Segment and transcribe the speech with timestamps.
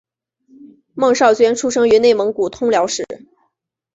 [0.95, 3.05] 孟昭娟出生于内蒙古通辽市。